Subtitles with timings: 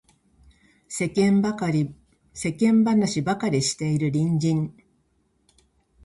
[0.87, 1.43] 世間
[2.83, 4.75] 話ばかりしている隣人